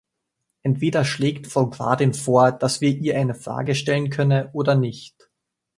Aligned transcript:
Entweder 0.63 1.05
schlägt 1.05 1.45
Frau 1.45 1.69
Gradin 1.69 2.15
vor, 2.15 2.51
dass 2.51 2.81
wir 2.81 2.89
ihr 2.89 3.19
eine 3.19 3.35
Frage 3.35 3.75
stellen 3.75 4.09
könne, 4.09 4.49
oder 4.53 4.73
nicht. 4.73 5.29